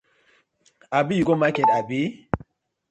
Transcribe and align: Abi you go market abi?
Abi 0.97 1.13
you 1.19 1.25
go 1.27 1.33
market 1.41 1.69
abi? 1.79 2.01